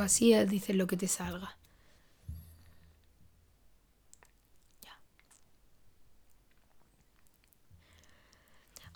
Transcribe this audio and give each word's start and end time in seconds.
así 0.00 0.34
dices 0.46 0.76
lo 0.76 0.86
que 0.86 0.96
te 0.96 1.08
salga. 1.08 1.58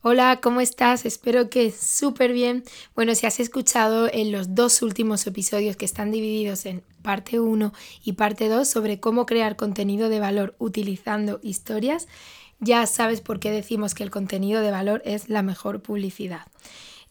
Hola, 0.05 0.41
¿cómo 0.43 0.61
estás? 0.61 1.07
Espero 1.07 1.49
que 1.49 1.71
súper 1.71 2.33
bien. 2.33 2.65
Bueno, 2.97 3.15
si 3.15 3.25
has 3.25 3.39
escuchado 3.39 4.11
en 4.13 4.33
los 4.33 4.53
dos 4.57 4.83
últimos 4.83 5.25
episodios 5.29 5.77
que 5.77 5.85
están 5.85 6.11
divididos 6.11 6.67
en 6.67 6.83
parte 7.03 7.39
1 7.39 7.73
y 8.03 8.15
parte 8.15 8.49
2 8.49 8.67
sobre 8.67 8.99
cómo 8.99 9.27
crear 9.27 9.55
contenido 9.55 10.09
de 10.09 10.19
valor 10.19 10.57
utilizando 10.59 11.39
historias, 11.45 12.09
ya 12.59 12.85
sabes 12.87 13.21
por 13.21 13.39
qué 13.39 13.53
decimos 13.53 13.95
que 13.95 14.03
el 14.03 14.11
contenido 14.11 14.61
de 14.61 14.73
valor 14.73 15.03
es 15.05 15.29
la 15.29 15.43
mejor 15.43 15.83
publicidad. 15.83 16.49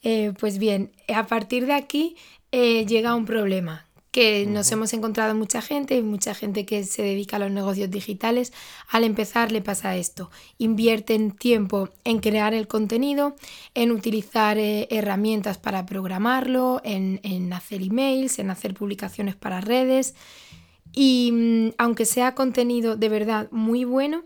Eh, 0.03 0.33
pues 0.37 0.57
bien, 0.57 0.91
a 1.15 1.27
partir 1.27 1.67
de 1.67 1.73
aquí 1.73 2.17
eh, 2.51 2.85
llega 2.85 3.15
un 3.15 3.25
problema 3.25 3.85
que 4.11 4.45
nos 4.45 4.69
hemos 4.73 4.93
encontrado 4.93 5.33
mucha 5.35 5.61
gente, 5.61 6.01
mucha 6.01 6.33
gente 6.33 6.65
que 6.65 6.83
se 6.83 7.01
dedica 7.01 7.37
a 7.37 7.39
los 7.39 7.51
negocios 7.51 7.89
digitales, 7.89 8.51
al 8.89 9.05
empezar 9.05 9.53
le 9.53 9.61
pasa 9.61 9.95
esto, 9.95 10.29
invierten 10.57 11.31
tiempo 11.31 11.89
en 12.03 12.19
crear 12.19 12.53
el 12.53 12.67
contenido, 12.67 13.35
en 13.73 13.91
utilizar 13.91 14.57
eh, 14.57 14.87
herramientas 14.91 15.57
para 15.57 15.85
programarlo, 15.85 16.81
en, 16.83 17.21
en, 17.23 17.53
hacer 17.53 17.81
emails, 17.81 18.37
en 18.39 18.49
hacer 18.49 18.73
publicaciones 18.73 19.35
para 19.35 19.61
redes. 19.61 20.13
Y 20.91 21.31
mm, 21.31 21.75
aunque 21.77 22.05
sea 22.05 22.35
contenido 22.35 22.97
de 22.97 23.07
verdad 23.07 23.47
muy 23.51 23.85
bueno, 23.85 24.25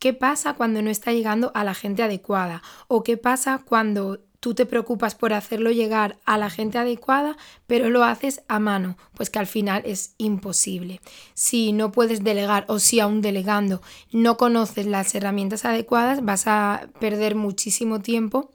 ¿qué 0.00 0.14
pasa 0.14 0.54
cuando 0.54 0.80
no 0.80 0.88
está 0.88 1.12
llegando 1.12 1.52
a 1.54 1.64
la 1.64 1.74
gente 1.74 2.02
adecuada? 2.02 2.62
¿O 2.86 3.02
qué 3.02 3.18
pasa 3.18 3.62
cuando 3.62 4.20
tú 4.40 4.54
te 4.54 4.66
preocupas 4.66 5.14
por 5.14 5.32
hacerlo 5.32 5.70
llegar 5.70 6.18
a 6.24 6.38
la 6.38 6.50
gente 6.50 6.78
adecuada, 6.78 7.36
pero 7.66 7.90
lo 7.90 8.04
haces 8.04 8.42
a 8.48 8.58
mano, 8.58 8.96
pues 9.14 9.30
que 9.30 9.38
al 9.38 9.46
final 9.46 9.82
es 9.84 10.14
imposible. 10.18 11.00
Si 11.34 11.72
no 11.72 11.92
puedes 11.92 12.22
delegar 12.22 12.64
o 12.68 12.78
si 12.78 13.00
aún 13.00 13.20
delegando 13.20 13.82
no 14.12 14.36
conoces 14.36 14.86
las 14.86 15.14
herramientas 15.14 15.64
adecuadas, 15.64 16.24
vas 16.24 16.46
a 16.46 16.88
perder 17.00 17.34
muchísimo 17.34 18.00
tiempo 18.00 18.50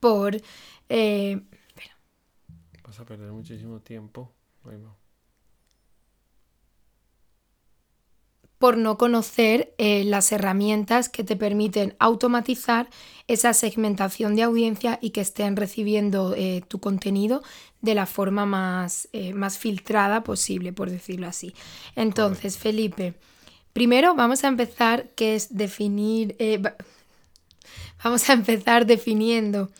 por... 0.00 0.36
Eh, 0.88 1.40
vas 2.84 3.00
a 3.00 3.04
perder 3.06 3.32
muchísimo 3.32 3.80
tiempo. 3.80 4.32
Por 8.62 8.76
no 8.76 8.96
conocer 8.96 9.74
eh, 9.76 10.04
las 10.04 10.30
herramientas 10.30 11.08
que 11.08 11.24
te 11.24 11.34
permiten 11.34 11.96
automatizar 11.98 12.88
esa 13.26 13.54
segmentación 13.54 14.36
de 14.36 14.44
audiencia 14.44 15.00
y 15.02 15.10
que 15.10 15.20
estén 15.20 15.56
recibiendo 15.56 16.36
eh, 16.36 16.62
tu 16.68 16.78
contenido 16.78 17.42
de 17.80 17.96
la 17.96 18.06
forma 18.06 18.46
más, 18.46 19.08
eh, 19.12 19.34
más, 19.34 19.58
filtrada 19.58 20.22
posible, 20.22 20.72
por 20.72 20.90
decirlo 20.90 21.26
así. 21.26 21.56
Entonces, 21.96 22.56
Felipe, 22.56 23.14
primero 23.72 24.14
vamos 24.14 24.44
a 24.44 24.46
empezar, 24.46 25.08
que 25.16 25.34
es 25.34 25.56
definir, 25.56 26.36
vamos 28.04 28.30
a 28.30 28.34
empezar 28.34 28.86
definiendo 28.86 29.72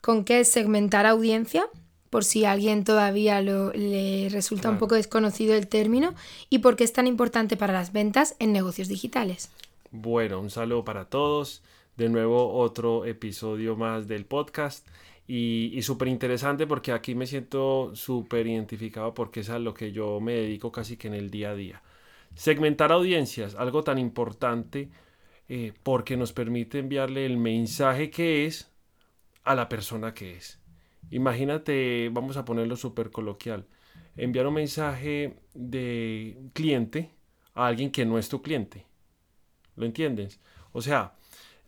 con 0.00 0.24
qué 0.24 0.40
es 0.40 0.50
segmentar 0.50 1.06
audiencia 1.06 1.68
por 2.14 2.22
si 2.22 2.44
a 2.44 2.52
alguien 2.52 2.84
todavía 2.84 3.40
le 3.40 4.28
resulta 4.30 4.70
un 4.70 4.78
poco 4.78 4.94
desconocido 4.94 5.52
el 5.52 5.66
término 5.66 6.14
y 6.48 6.60
por 6.60 6.76
qué 6.76 6.84
es 6.84 6.92
tan 6.92 7.08
importante 7.08 7.56
para 7.56 7.72
las 7.72 7.92
ventas 7.92 8.36
en 8.38 8.52
negocios 8.52 8.86
digitales. 8.86 9.50
Bueno, 9.90 10.38
un 10.38 10.48
saludo 10.48 10.84
para 10.84 11.06
todos. 11.06 11.64
De 11.96 12.08
nuevo 12.08 12.54
otro 12.54 13.04
episodio 13.04 13.74
más 13.74 14.06
del 14.06 14.26
podcast 14.26 14.86
y, 15.26 15.72
y 15.74 15.82
súper 15.82 16.06
interesante 16.06 16.68
porque 16.68 16.92
aquí 16.92 17.16
me 17.16 17.26
siento 17.26 17.96
súper 17.96 18.46
identificado 18.46 19.12
porque 19.12 19.40
es 19.40 19.50
a 19.50 19.58
lo 19.58 19.74
que 19.74 19.90
yo 19.90 20.20
me 20.20 20.34
dedico 20.34 20.70
casi 20.70 20.96
que 20.96 21.08
en 21.08 21.14
el 21.14 21.32
día 21.32 21.50
a 21.50 21.56
día. 21.56 21.82
Segmentar 22.36 22.92
audiencias, 22.92 23.56
algo 23.56 23.82
tan 23.82 23.98
importante 23.98 24.88
eh, 25.48 25.72
porque 25.82 26.16
nos 26.16 26.32
permite 26.32 26.78
enviarle 26.78 27.26
el 27.26 27.38
mensaje 27.38 28.08
que 28.10 28.46
es 28.46 28.70
a 29.42 29.56
la 29.56 29.68
persona 29.68 30.14
que 30.14 30.36
es. 30.36 30.60
Imagínate, 31.10 32.10
vamos 32.12 32.36
a 32.36 32.44
ponerlo 32.44 32.76
súper 32.76 33.10
coloquial, 33.10 33.66
enviar 34.16 34.46
un 34.46 34.54
mensaje 34.54 35.36
de 35.54 36.38
cliente 36.52 37.10
a 37.54 37.66
alguien 37.66 37.90
que 37.90 38.04
no 38.04 38.18
es 38.18 38.28
tu 38.28 38.42
cliente. 38.42 38.86
¿Lo 39.76 39.86
entiendes? 39.86 40.40
O 40.72 40.82
sea, 40.82 41.14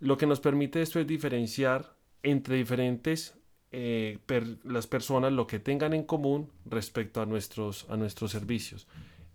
lo 0.00 0.16
que 0.16 0.26
nos 0.26 0.40
permite 0.40 0.82
esto 0.82 1.00
es 1.00 1.06
diferenciar 1.06 1.96
entre 2.22 2.56
diferentes 2.56 3.36
eh, 3.72 4.18
las 4.64 4.86
personas 4.86 5.32
lo 5.32 5.46
que 5.46 5.58
tengan 5.58 5.92
en 5.92 6.04
común 6.04 6.50
respecto 6.64 7.20
a 7.20 7.26
nuestros, 7.26 7.86
a 7.88 7.96
nuestros 7.96 8.30
servicios. 8.30 8.86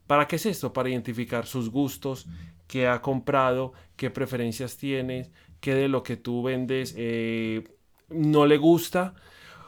¿Para 0.07 0.27
qué 0.27 0.37
es 0.37 0.45
esto? 0.45 0.73
Para 0.73 0.89
identificar 0.89 1.45
sus 1.45 1.69
gustos, 1.69 2.27
qué 2.67 2.87
ha 2.87 3.01
comprado, 3.01 3.73
qué 3.95 4.09
preferencias 4.09 4.77
tienes, 4.77 5.31
qué 5.59 5.73
de 5.73 5.87
lo 5.87 6.03
que 6.03 6.17
tú 6.17 6.43
vendes 6.43 6.93
eh, 6.97 7.63
no 8.09 8.45
le 8.45 8.57
gusta 8.57 9.15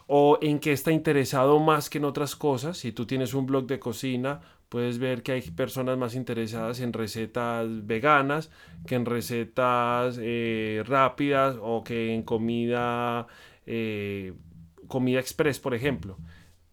o 0.08 0.38
en 0.42 0.60
qué 0.60 0.72
está 0.72 0.92
interesado 0.92 1.60
más 1.60 1.90
que 1.90 1.98
en 1.98 2.06
otras 2.06 2.36
cosas. 2.36 2.78
Si 2.78 2.92
tú 2.92 3.06
tienes 3.06 3.34
un 3.34 3.46
blog 3.46 3.68
de 3.68 3.80
cocina, 3.80 4.42
puedes 4.70 4.98
ver 4.98 5.24
que 5.24 5.34
hay 5.34 5.42
personas 5.42 5.98
más 6.00 6.16
interesadas 6.16 6.80
en 6.80 6.94
recetas 6.94 7.68
veganas 7.86 8.50
que 8.88 8.96
en 8.96 9.06
recetas 9.06 10.18
eh, 10.20 10.84
rápidas 10.86 11.58
o 11.62 11.84
que 11.84 12.14
en 12.14 12.24
comida, 12.24 13.28
eh, 13.66 14.34
comida 14.88 15.20
express, 15.20 15.60
por 15.60 15.76
ejemplo. 15.76 16.18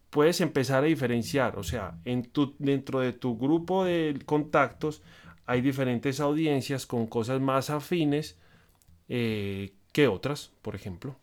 Puedes 0.09 0.41
empezar 0.41 0.83
a 0.83 0.87
diferenciar, 0.87 1.57
o 1.57 1.63
sea, 1.63 1.99
en 2.03 2.23
tu, 2.23 2.55
dentro 2.59 2.99
de 2.99 3.13
tu 3.13 3.37
grupo 3.37 3.85
de 3.85 4.19
contactos 4.25 5.03
hay 5.45 5.61
diferentes 5.61 6.19
audiencias 6.19 6.85
con 6.85 7.07
cosas 7.07 7.39
más 7.39 7.69
afines 7.69 8.37
eh, 9.09 9.73
que 9.93 10.07
otras, 10.07 10.51
por 10.61 10.75
ejemplo. 10.75 11.17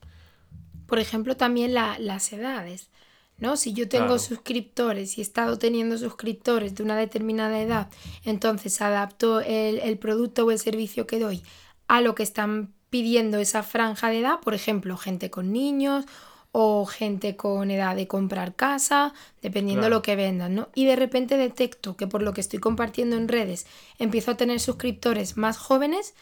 Por 0.88 0.98
ejemplo, 0.98 1.36
también 1.36 1.74
las 1.74 2.32
edades. 2.32 2.88
¿no? 3.36 3.56
Si 3.56 3.74
yo 3.74 3.88
tengo 3.88 4.18
suscriptores 4.18 5.16
y 5.16 5.20
he 5.20 5.22
estado 5.22 5.58
teniendo 5.58 5.98
suscriptores 5.98 6.74
de 6.74 6.82
una 6.82 6.96
determinada 6.96 7.60
edad, 7.60 7.88
entonces 8.24 8.80
adapto 8.80 9.40
el, 9.40 9.98
producto 9.98 10.46
o 10.46 10.50
el 10.50 10.58
servicio 10.58 11.06
que 11.06 11.20
doy 11.20 11.42
a 11.88 12.00
lo 12.00 12.14
que 12.14 12.22
están 12.22 12.72
pidiendo 12.88 13.36
esa 13.38 13.62
franja 13.62 14.08
de 14.08 14.20
edad, 14.20 14.40
por 14.40 14.54
ejemplo, 14.54 14.96
gente 14.96 15.30
con 15.30 15.52
niños 15.52 16.06
o 16.52 16.86
gente 16.86 17.36
con 17.36 17.70
edad 17.70 17.94
de 17.94 18.08
comprar 18.08 18.56
casa, 18.56 19.12
dependiendo 19.42 19.84
de 19.84 19.90
lo 19.90 20.00
que 20.00 20.16
vendan, 20.16 20.54
¿no? 20.54 20.70
Y 20.74 20.86
de 20.86 20.96
repente 20.96 21.36
detecto 21.36 21.96
que 21.98 22.06
por 22.06 22.22
lo 22.22 22.32
que 22.32 22.40
estoy 22.40 22.58
compartiendo 22.58 23.16
en 23.16 23.28
redes 23.28 23.66
empiezo 23.98 24.30
a 24.30 24.36
tener 24.38 24.58
suscriptores 24.58 25.36
más 25.36 25.58
jóvenes, 25.58 26.14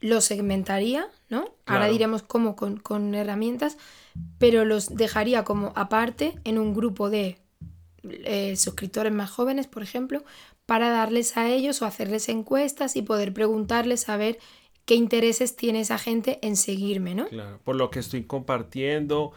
lo 0.00 0.20
segmentaría, 0.20 1.08
¿no? 1.28 1.54
Ahora 1.64 1.88
diremos 1.88 2.22
cómo 2.22 2.56
con, 2.56 3.14
herramientas, 3.14 3.76
pero 4.38 4.64
los 4.64 4.94
dejaría 4.94 5.44
como 5.44 5.72
aparte 5.74 6.34
en 6.44 6.58
un 6.58 6.74
grupo 6.74 7.10
de 7.10 7.38
eh, 8.02 8.56
suscriptores 8.56 9.12
más 9.12 9.30
jóvenes, 9.30 9.66
por 9.66 9.82
ejemplo, 9.82 10.24
para 10.64 10.90
darles 10.90 11.36
a 11.36 11.48
ellos 11.48 11.82
o 11.82 11.86
hacerles 11.86 12.28
encuestas 12.28 12.96
y 12.96 13.02
poder 13.02 13.32
preguntarles 13.32 14.08
a 14.08 14.16
ver 14.16 14.38
qué 14.84 14.94
intereses 14.94 15.56
tiene 15.56 15.80
esa 15.80 15.98
gente 15.98 16.38
en 16.42 16.56
seguirme, 16.56 17.14
¿no? 17.14 17.26
Claro, 17.26 17.58
por 17.64 17.76
lo 17.76 17.90
que 17.90 17.98
estoy 17.98 18.24
compartiendo, 18.24 19.32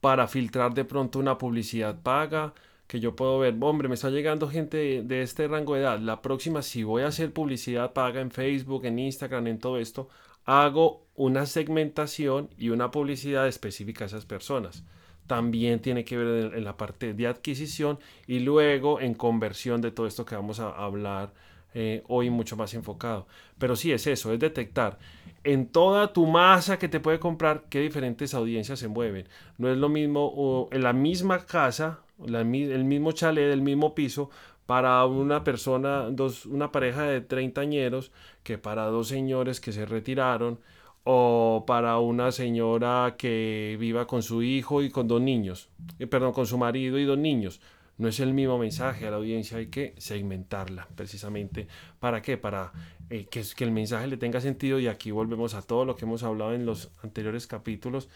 para 0.00 0.26
filtrar 0.28 0.74
de 0.74 0.84
pronto 0.84 1.18
una 1.18 1.38
publicidad 1.38 2.00
paga, 2.02 2.54
que 2.92 3.00
yo 3.00 3.16
puedo 3.16 3.38
ver, 3.38 3.56
hombre, 3.60 3.88
me 3.88 3.94
está 3.94 4.10
llegando 4.10 4.50
gente 4.50 5.02
de, 5.02 5.22
este 5.22 5.48
rango 5.48 5.74
de 5.74 5.80
edad. 5.80 5.98
La 5.98 6.20
próxima, 6.20 6.60
si 6.60 6.82
voy 6.82 7.04
a 7.04 7.06
hacer 7.06 7.32
publicidad 7.32 7.94
paga 7.94 8.20
en 8.20 8.30
Facebook, 8.30 8.84
en 8.84 8.98
Instagram, 8.98 9.46
en 9.46 9.58
todo 9.58 9.78
esto, 9.78 10.10
hago 10.44 11.06
una 11.14 11.46
segmentación 11.46 12.50
y 12.58 12.68
una 12.68 12.90
publicidad 12.90 13.48
específica 13.48 14.04
a 14.04 14.08
esas 14.08 14.26
personas. 14.26 14.84
También 15.26 15.80
tiene 15.80 16.04
que 16.04 16.18
ver 16.18 16.52
en, 16.52 16.64
la 16.64 16.76
parte 16.76 17.14
de 17.14 17.26
adquisición 17.26 17.98
y 18.26 18.40
luego 18.40 19.00
en 19.00 19.14
conversión 19.14 19.80
de 19.80 19.90
todo 19.90 20.06
esto 20.06 20.26
que 20.26 20.34
vamos 20.34 20.60
a 20.60 20.68
hablar 20.68 21.32
eh, 21.72 22.02
hoy 22.08 22.28
mucho 22.28 22.58
más 22.58 22.74
enfocado. 22.74 23.26
Pero 23.56 23.74
sí 23.74 23.90
es 23.90 24.06
eso, 24.06 24.34
es 24.34 24.38
detectar 24.38 24.98
en 25.44 25.66
toda 25.66 26.12
tu 26.12 26.26
masa 26.26 26.78
que 26.78 26.90
te 26.90 27.00
puede 27.00 27.18
comprar 27.18 27.64
qué 27.70 27.80
diferentes 27.80 28.34
audiencias 28.34 28.78
se 28.78 28.88
mueven. 28.88 29.28
No 29.56 29.70
es 29.70 29.78
lo 29.78 29.88
mismo 29.88 30.68
en 30.70 30.82
la 30.82 30.92
misma 30.92 31.46
casa 31.46 32.00
el 32.26 32.84
mismo 32.84 33.12
chalet, 33.12 33.52
el 33.52 33.62
mismo 33.62 33.94
piso, 33.94 34.30
para 34.66 35.04
una 35.06 35.44
persona, 35.44 36.10
dos, 36.10 36.46
una 36.46 36.72
pareja 36.72 37.02
de 37.02 37.20
treintañeros 37.20 38.12
que 38.42 38.58
para 38.58 38.86
dos 38.86 39.08
señores 39.08 39.60
que 39.60 39.72
se 39.72 39.86
retiraron 39.86 40.60
o 41.04 41.64
para 41.66 41.98
una 41.98 42.30
señora 42.30 43.16
que 43.18 43.76
viva 43.78 44.06
con 44.06 44.22
su 44.22 44.42
hijo 44.42 44.82
y 44.82 44.90
con 44.90 45.08
dos 45.08 45.20
niños, 45.20 45.68
eh, 45.98 46.06
perdón, 46.06 46.32
con 46.32 46.46
su 46.46 46.58
marido 46.58 46.98
y 46.98 47.04
dos 47.04 47.18
niños. 47.18 47.60
No 47.98 48.08
es 48.08 48.20
el 48.20 48.32
mismo 48.32 48.58
mensaje 48.58 49.06
a 49.06 49.10
la 49.10 49.16
audiencia, 49.16 49.58
hay 49.58 49.66
que 49.66 49.94
segmentarla 49.98 50.88
precisamente. 50.94 51.68
¿Para 52.00 52.22
qué? 52.22 52.36
Para 52.38 52.72
eh, 53.10 53.26
que, 53.30 53.42
que 53.54 53.64
el 53.64 53.72
mensaje 53.72 54.06
le 54.06 54.16
tenga 54.16 54.40
sentido 54.40 54.80
y 54.80 54.88
aquí 54.88 55.10
volvemos 55.10 55.54
a 55.54 55.62
todo 55.62 55.84
lo 55.84 55.96
que 55.96 56.04
hemos 56.04 56.22
hablado 56.22 56.54
en 56.54 56.64
los 56.64 56.90
anteriores 57.02 57.46
capítulos, 57.46 58.08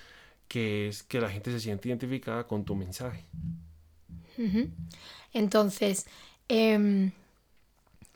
que 0.48 0.88
es 0.88 1.02
que 1.02 1.20
la 1.20 1.28
gente 1.28 1.50
se 1.50 1.60
siente 1.60 1.88
identificada 1.88 2.46
con 2.46 2.64
tu 2.64 2.74
mensaje. 2.74 3.26
Entonces, 5.32 6.06
em, 6.48 7.12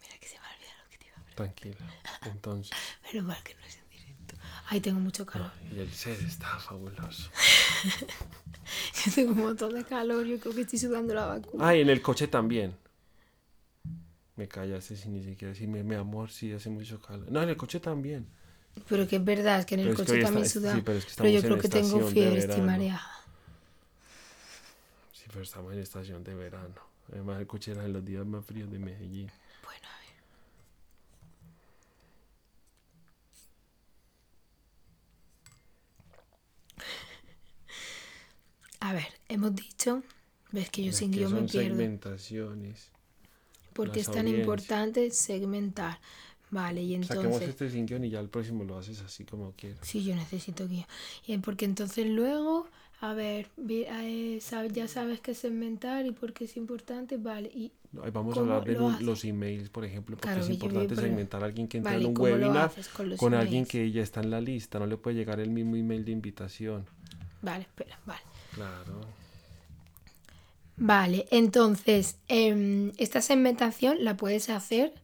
mira 0.00 0.19
que 0.20 0.28
se 0.28 0.38
me 0.38 0.46
ha 0.46 0.50
olvidado 0.55 0.82
lo 0.84 0.90
que 0.90 0.99
te 0.99 1.06
iba 1.06 1.17
a 1.17 1.22
preguntar. 1.25 1.34
Tranquila. 1.37 1.76
Entonces, 2.32 2.76
Pero 3.11 3.22
mal 3.25 3.43
que 3.43 3.55
no 3.55 3.61
es 3.67 3.76
en 3.76 3.88
directo. 3.90 4.37
Ay, 4.69 4.81
tengo 4.81 5.00
mucho 5.00 5.26
calor. 5.26 5.50
y 5.75 5.78
el 5.81 5.93
set 5.93 6.20
está 6.22 6.58
fabuloso. 6.58 7.31
tengo 9.14 9.32
un 9.32 9.38
montón 9.40 9.75
de 9.75 9.84
calor. 9.84 10.25
Yo 10.26 10.38
creo 10.38 10.55
que 10.55 10.61
estoy 10.62 10.78
sudando 10.78 11.14
la 11.14 11.26
vacuna. 11.26 11.69
Ah, 11.69 11.76
y 11.76 11.81
en 11.81 11.88
el 11.90 12.00
coche 12.02 12.28
también. 12.28 12.75
Me 14.37 14.49
callaste 14.49 14.96
sin 14.96 15.12
ni 15.12 15.23
siquiera 15.23 15.52
decirme, 15.52 15.82
mi 15.82 15.94
amor, 15.96 16.31
sí, 16.31 16.50
hace 16.52 16.70
mucho 16.70 17.00
calor. 17.00 17.31
No, 17.31 17.43
en 17.43 17.50
el 17.50 17.56
coche 17.56 17.78
también. 17.81 18.26
Pero 18.88 19.06
que 19.06 19.16
es 19.16 19.25
verdad, 19.25 19.58
es 19.61 19.66
que 19.66 19.75
en 19.75 19.81
el 19.81 19.88
Pero 19.88 19.94
es 19.94 20.00
que 20.00 20.12
coche 20.12 20.23
también 20.25 20.46
está- 20.46 20.61
suda. 20.61 20.75
sí, 20.76 20.82
pero 20.82 20.99
es 20.99 21.05
que 21.05 21.12
pero 21.16 21.28
yo 21.28 21.43
creo 21.43 21.58
que 21.58 21.69
tengo 21.69 22.06
fiebre, 22.08 22.38
estoy 22.38 22.61
mareada. 22.62 23.02
Pero 25.31 25.43
estamos 25.43 25.73
en 25.73 25.79
estación 25.79 26.25
de 26.25 26.35
verano. 26.35 26.75
Además, 27.12 27.41
el 27.41 27.47
coche 27.47 27.73
era 27.73 27.85
en 27.85 27.93
los 27.93 28.05
días 28.05 28.27
más 28.27 28.44
fríos 28.44 28.71
de 28.71 28.79
Medellín. 28.79 29.31
Bueno, 29.65 29.87
a 29.88 29.99
ver. 30.00 30.11
A 38.81 38.93
ver, 38.93 39.06
hemos 39.29 39.55
dicho, 39.55 40.03
ves 40.53 40.71
que 40.71 40.85
yo 40.85 40.93
sin 40.93 41.11
guion 41.12 41.33
me 41.35 41.43
pierdo, 41.43 41.76
segmentaciones. 41.76 42.88
porque 43.73 44.00
es 44.00 44.06
tan 44.06 44.19
audiencias. 44.21 44.41
importante 44.41 45.11
segmentar. 45.11 45.99
Vale, 46.50 46.83
y 46.83 47.00
Saquemos 47.05 47.26
entonces, 47.26 47.49
este 47.50 47.71
sin 47.71 47.87
guion 47.87 48.05
y 48.05 48.11
ya 48.11 48.19
el 48.21 48.29
próximo 48.29 48.65
lo 48.65 48.76
haces 48.79 49.00
así 49.03 49.25
como 49.25 49.53
quieras. 49.53 49.79
sí, 49.83 50.03
yo 50.03 50.17
necesito 50.17 50.67
guion. 50.67 50.87
Y 51.26 51.37
porque 51.38 51.65
entonces 51.67 52.06
luego, 52.06 52.67
a 53.02 53.14
ver, 53.14 53.49
eh, 53.69 54.41
ya 54.73 54.87
sabes 54.88 55.20
qué 55.20 55.35
segmentar 55.35 56.05
y 56.06 56.12
por 56.12 56.32
qué 56.32 56.44
es 56.44 56.56
importante, 56.56 57.17
vale, 57.17 57.49
y 57.55 57.73
vamos 57.93 58.37
a 58.37 58.41
¿Cómo 58.41 58.52
hablar 58.55 58.69
de 58.69 58.75
lo 58.75 59.00
los 59.00 59.25
emails, 59.25 59.70
por 59.70 59.85
ejemplo, 59.85 60.17
porque 60.17 60.29
Claro, 60.35 60.43
es 60.43 60.50
importante 60.50 60.94
por- 60.94 61.05
segmentar 61.05 61.43
a 61.43 61.47
alguien 61.47 61.67
que 61.67 61.79
entra 61.79 61.93
vale, 61.93 62.05
en 62.05 62.08
un 62.08 62.14
¿cómo 62.14 62.29
lo 62.29 62.35
webinar 62.35 62.70
con 63.17 63.35
alguien 63.35 63.64
que 63.64 63.91
ya 63.91 64.02
está 64.02 64.20
en 64.20 64.31
la 64.31 64.41
lista. 64.41 64.79
No 64.79 64.87
le 64.87 64.97
puede 64.99 65.17
llegar 65.17 65.41
el 65.41 65.50
mismo 65.50 65.76
email 65.76 66.05
de 66.05 66.12
invitación. 66.12 66.87
vale, 67.43 67.62
espera, 67.62 67.99
vale. 68.05 68.20
Claro. 68.55 69.00
Vale, 70.76 71.26
entonces, 71.31 72.17
em, 72.29 72.93
esta 72.97 73.20
segmentación 73.20 73.99
la 74.05 74.17
puedes 74.17 74.49
hacer 74.49 74.94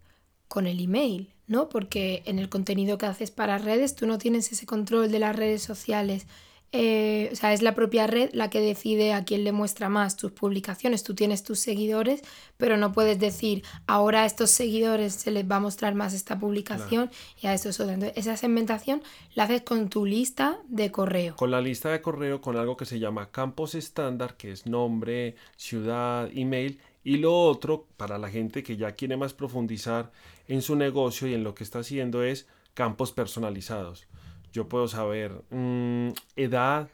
con 0.48 0.66
el 0.66 0.80
email, 0.80 1.30
¿no? 1.48 1.68
Porque 1.68 2.22
en 2.26 2.38
el 2.38 2.48
contenido 2.48 2.96
que 2.98 3.06
haces 3.06 3.30
para 3.30 3.58
redes, 3.58 3.94
tú 3.94 4.06
no 4.06 4.16
tienes 4.18 4.50
ese 4.52 4.64
control 4.64 5.10
de 5.10 5.18
las 5.18 5.36
redes 5.36 5.62
sociales. 5.62 6.26
Eh, 6.72 7.30
o 7.32 7.36
sea, 7.36 7.52
es 7.52 7.62
la 7.62 7.74
propia 7.74 8.06
red 8.06 8.30
la 8.32 8.50
que 8.50 8.60
decide 8.60 9.12
a 9.12 9.24
quién 9.24 9.44
le 9.44 9.52
muestra 9.52 9.88
más 9.88 10.16
tus 10.16 10.32
publicaciones. 10.32 11.02
Tú 11.02 11.14
tienes 11.14 11.42
tus 11.42 11.60
seguidores, 11.60 12.22
pero 12.56 12.76
no 12.76 12.92
puedes 12.92 13.18
decir, 13.18 13.62
ahora 13.86 14.22
a 14.22 14.26
estos 14.26 14.50
seguidores 14.50 15.14
se 15.14 15.30
les 15.30 15.48
va 15.48 15.56
a 15.56 15.60
mostrar 15.60 15.94
más 15.94 16.12
esta 16.12 16.38
publicación 16.38 17.10
y 17.40 17.46
a 17.46 17.54
estos 17.54 17.80
otros. 17.80 17.94
Entonces, 17.94 18.18
esa 18.18 18.36
segmentación 18.36 19.02
la 19.34 19.44
haces 19.44 19.62
con 19.62 19.88
tu 19.88 20.04
lista 20.04 20.58
de 20.68 20.90
correo. 20.90 21.36
Con 21.36 21.50
la 21.50 21.60
lista 21.60 21.90
de 21.90 22.02
correo, 22.02 22.40
con 22.40 22.56
algo 22.56 22.76
que 22.76 22.84
se 22.84 22.98
llama 22.98 23.30
campos 23.30 23.74
estándar, 23.74 24.36
que 24.36 24.52
es 24.52 24.66
nombre, 24.66 25.36
ciudad, 25.56 26.30
email. 26.34 26.80
Y 27.04 27.18
lo 27.18 27.40
otro, 27.40 27.86
para 27.96 28.18
la 28.18 28.28
gente 28.28 28.62
que 28.62 28.76
ya 28.76 28.92
quiere 28.92 29.16
más 29.16 29.32
profundizar 29.32 30.10
en 30.48 30.60
su 30.60 30.74
negocio 30.74 31.28
y 31.28 31.34
en 31.34 31.44
lo 31.44 31.54
que 31.54 31.62
está 31.62 31.78
haciendo, 31.78 32.24
es 32.24 32.48
campos 32.74 33.12
personalizados. 33.12 34.06
Yo 34.52 34.68
puedo 34.68 34.88
saber 34.88 35.44
mm, 35.50 36.10
edad, 36.36 36.88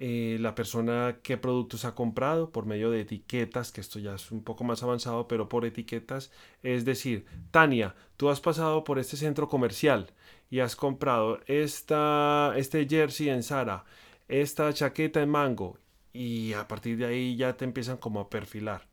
eh, 0.00 0.38
la 0.40 0.54
persona 0.54 1.18
qué 1.22 1.36
productos 1.36 1.84
ha 1.84 1.94
comprado 1.94 2.50
por 2.50 2.66
medio 2.66 2.90
de 2.90 3.00
etiquetas, 3.02 3.72
que 3.72 3.80
esto 3.80 3.98
ya 3.98 4.14
es 4.14 4.30
un 4.32 4.42
poco 4.42 4.64
más 4.64 4.82
avanzado, 4.82 5.28
pero 5.28 5.48
por 5.48 5.64
etiquetas. 5.64 6.32
Es 6.62 6.84
decir, 6.84 7.26
Tania, 7.50 7.94
tú 8.16 8.28
has 8.28 8.40
pasado 8.40 8.84
por 8.84 8.98
este 8.98 9.16
centro 9.16 9.48
comercial 9.48 10.12
y 10.50 10.60
has 10.60 10.76
comprado 10.76 11.40
esta, 11.46 12.52
este 12.56 12.86
jersey 12.88 13.28
en 13.28 13.42
Zara, 13.42 13.84
esta 14.28 14.72
chaqueta 14.72 15.22
en 15.22 15.30
Mango, 15.30 15.78
y 16.12 16.52
a 16.54 16.68
partir 16.68 16.96
de 16.98 17.06
ahí 17.06 17.36
ya 17.36 17.56
te 17.56 17.64
empiezan 17.64 17.96
como 17.96 18.20
a 18.20 18.30
perfilar. 18.30 18.88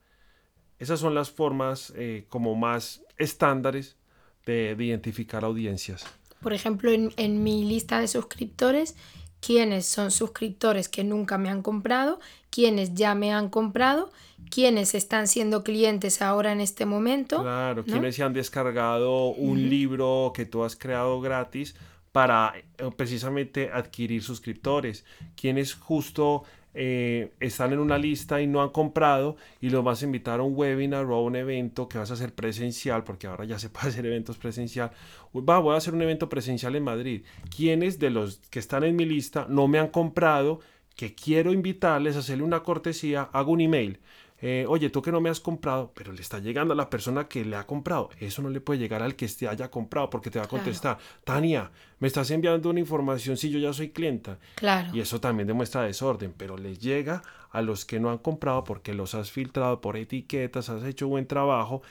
Esas 0.80 1.00
son 1.00 1.14
las 1.14 1.30
formas 1.32 1.94
eh, 1.96 2.26
como 2.30 2.56
más 2.56 3.04
estándares 3.18 3.98
de 4.46 4.76
identificar 4.80 5.44
audiencias. 5.46 6.06
Por 6.42 6.54
ejemplo, 6.54 6.92
en, 6.92 7.14
en 7.18 7.44
mi 7.44 7.64
lista 7.64 8.00
de 8.00 8.08
suscriptores, 8.08 8.96
quiénes 9.42 9.86
son 9.86 10.12
suscriptores 10.12 10.88
que 10.88 11.04
nunca 11.04 11.38
me 11.38 11.50
han 11.50 11.62
comprado, 11.62 12.20
quiénes 12.50 12.94
ya 12.94 13.16
me 13.16 13.34
han 13.34 13.50
comprado, 13.50 14.12
quiénes 14.50 14.94
están 14.96 15.28
siendo 15.28 15.64
clientes 15.64 16.22
ahora 16.22 16.52
en 16.52 16.62
este 16.62 16.86
momento. 16.86 17.42
Claro, 17.42 17.84
¿no? 17.86 17.92
quienes 17.92 18.16
se 18.16 18.24
han 18.24 18.34
descargado 18.34 19.30
un 19.30 19.70
libro 19.70 20.32
que 20.34 20.46
tú 20.46 20.64
has 20.64 20.76
creado 20.76 21.20
gratis 21.22 21.76
para 22.12 22.54
eh, 22.78 22.90
precisamente 22.96 23.72
adquirir 23.74 24.22
suscriptores, 24.22 25.06
quienes 25.36 25.74
justo 25.74 26.44
eh, 26.74 27.32
están 27.40 27.74
en 27.74 27.80
una 27.80 27.98
lista 27.98 28.42
y 28.42 28.48
no 28.48 28.62
han 28.62 28.70
comprado 28.70 29.36
y 29.60 29.70
los 29.70 29.84
vas 29.84 30.02
a 30.02 30.06
invitar 30.06 30.40
a 30.40 30.44
un 30.44 30.56
webinar 30.56 31.06
o 31.06 31.16
a 31.16 31.22
un 31.22 31.36
evento 31.36 31.90
que 31.90 31.98
vas 31.98 32.12
a 32.12 32.14
hacer 32.14 32.34
presencial, 32.34 33.04
porque 33.04 33.28
ahora 33.28 33.46
ya 33.46 33.60
se 33.60 33.70
puede 33.72 33.90
hacer 33.90 34.06
eventos 34.06 34.38
presencial. 34.38 34.92
Va, 35.36 35.60
voy 35.60 35.76
a 35.76 35.78
hacer 35.78 35.94
un 35.94 36.02
evento 36.02 36.30
presencial 36.30 36.76
en 36.76 36.84
Madrid. 36.84 37.24
¿Quiénes 37.56 38.00
de 38.00 38.10
los 38.10 38.38
que 38.50 38.60
están 38.60 38.84
en 38.84 38.96
mi 38.96 39.06
lista 39.06 39.46
no 39.50 39.68
me 39.68 39.80
han 39.80 39.90
comprado? 39.90 40.60
Que 40.96 41.16
quiero 41.16 41.54
invitarles 41.54 42.16
a 42.16 42.20
hacerle 42.20 42.44
una 42.44 42.64
cortesía, 42.64 43.30
hago 43.34 43.52
un 43.52 43.62
email. 43.62 44.00
Eh, 44.42 44.66
oye, 44.68 44.90
tú 44.90 45.02
que 45.02 45.12
no 45.12 45.22
me 45.22 45.30
has 45.30 45.40
comprado, 45.40 45.92
pero 45.94 46.12
le 46.12 46.22
está 46.22 46.40
llegando 46.40 46.74
a 46.74 46.76
la 46.78 46.90
persona 46.90 47.28
que 47.28 47.46
le 47.46 47.56
ha 47.56 47.66
comprado. 47.68 48.10
Eso 48.20 48.42
no 48.42 48.50
le 48.50 48.60
puede 48.60 48.80
llegar 48.80 49.04
al 49.04 49.16
que 49.16 49.28
te 49.28 49.48
haya 49.48 49.70
comprado 49.70 50.10
porque 50.10 50.32
te 50.32 50.40
va 50.40 50.46
a 50.46 50.48
Claro. 50.48 50.64
contestar, 50.64 50.98
Tania, 51.24 51.72
me 52.00 52.08
estás 52.08 52.32
enviando 52.32 52.70
una 52.70 52.80
información 52.80 53.38
si 53.38 53.50
yo 53.52 53.60
ya 53.60 53.72
soy 53.74 53.90
clienta. 53.90 54.40
Claro. 54.56 54.90
Y 54.96 55.00
eso 55.00 55.22
también 55.22 55.48
demuestra 55.48 55.84
desorden, 55.84 56.34
pero 56.36 56.58
les 56.58 56.80
llega 56.80 57.22
a 57.52 57.62
los 57.62 57.86
que 57.86 58.00
no 58.00 58.10
han 58.10 58.18
comprado 58.18 58.64
porque 58.64 58.94
los 58.94 59.14
has 59.14 59.30
filtrado 59.32 59.80
por 59.82 59.96
etiquetas, 59.98 60.70
has 60.70 60.84
hecho 60.86 61.08
buen 61.08 61.28
trabajo 61.28 61.82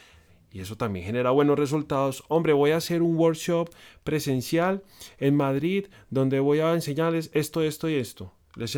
y 0.53 0.59
eso 0.61 0.77
también 0.77 1.05
genera 1.07 1.31
buenos 1.31 1.57
resultados. 1.57 2.25
Hombre, 2.27 2.53
voy 2.53 2.73
a 2.73 2.79
hacer 2.79 3.03
un 3.03 3.17
workshop 3.17 3.71
presencial 4.03 4.83
en 5.19 5.37
Madrid 5.37 5.87
donde 6.09 6.41
voy 6.41 6.59
a 6.59 6.73
enseñarles 6.75 7.31
esto, 7.33 7.63
esto 7.63 7.89
y 7.89 7.95
esto. 7.95 8.33
Les 8.57 8.77